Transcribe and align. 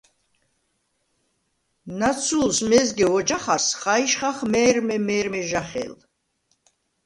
ნაცუ̄ლს 1.99 2.57
მეზგე 2.69 3.05
ვოჯახარს 3.11 3.67
ხაჲშხახ 3.81 4.37
მე̄რმე-მე̄რმე 4.51 5.41
ჟახე̄ლ. 5.49 5.93